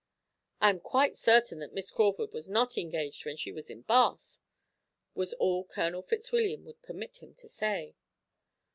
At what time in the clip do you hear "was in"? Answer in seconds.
3.51-3.81